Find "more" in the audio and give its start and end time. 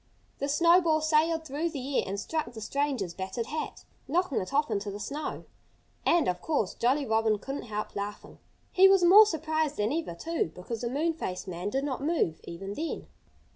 9.03-9.27